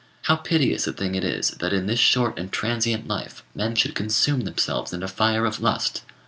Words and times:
How 0.23 0.35
piteous 0.35 0.87
a 0.87 0.93
thing 0.93 1.13
it 1.13 1.23
is 1.23 1.51
that 1.51 1.73
in 1.73 1.85
this 1.85 1.99
short 1.99 2.39
and 2.39 2.51
transient 2.51 3.07
life 3.07 3.43
men 3.53 3.75
should 3.75 3.93
consume 3.93 4.45
themselves 4.45 4.93
in 4.93 5.03
a 5.03 5.07
fire 5.07 5.45
of 5.45 5.61
lust! 5.61 6.01